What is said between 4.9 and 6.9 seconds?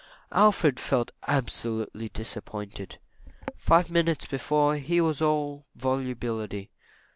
was all volubility.